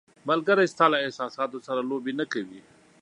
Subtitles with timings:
[0.29, 2.61] ملګری ستا له احساساتو سره لوبې نه کوي.